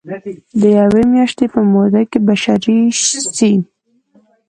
[0.61, 2.79] د يوې مياشتي په موده کي بشپړي
[3.37, 3.51] سي.